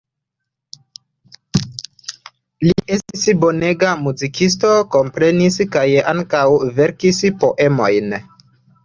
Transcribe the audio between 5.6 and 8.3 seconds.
kaj ankaŭ verkis poemojn.